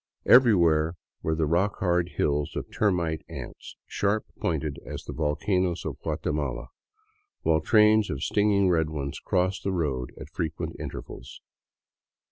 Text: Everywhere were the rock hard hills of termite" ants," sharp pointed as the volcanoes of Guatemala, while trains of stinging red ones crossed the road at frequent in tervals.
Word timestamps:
Everywhere 0.25 0.95
were 1.21 1.35
the 1.35 1.45
rock 1.45 1.77
hard 1.77 2.13
hills 2.17 2.55
of 2.55 2.71
termite" 2.71 3.21
ants," 3.45 3.75
sharp 3.85 4.25
pointed 4.39 4.79
as 4.83 5.03
the 5.03 5.13
volcanoes 5.13 5.85
of 5.85 5.99
Guatemala, 6.01 6.69
while 7.43 7.61
trains 7.61 8.09
of 8.09 8.23
stinging 8.23 8.67
red 8.67 8.89
ones 8.89 9.19
crossed 9.19 9.63
the 9.63 9.71
road 9.71 10.11
at 10.19 10.31
frequent 10.31 10.75
in 10.79 10.89
tervals. 10.89 11.39